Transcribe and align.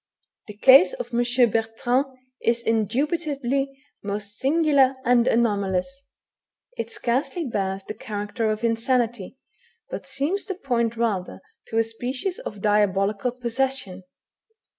The 0.47 0.57
case 0.57 0.93
of 0.93 1.13
M. 1.13 1.51
Bertrand 1.51 2.07
is 2.41 2.63
indubitably 2.63 3.69
most 4.03 4.35
singular 4.39 4.95
and 5.05 5.27
anomalous; 5.27 6.05
it 6.75 6.89
scarcely 6.89 7.45
bears 7.45 7.83
the 7.83 7.93
character 7.93 8.49
of 8.49 8.63
insanity, 8.63 9.37
but 9.91 10.07
seems 10.07 10.45
to 10.45 10.55
point 10.55 10.97
rather 10.97 11.39
to 11.67 11.77
a 11.77 11.83
species 11.83 12.39
of 12.39 12.61
diabolical 12.61 13.31
possession. 13.31 14.01